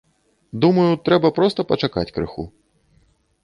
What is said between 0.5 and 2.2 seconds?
Думаю, трэба проста пачакаць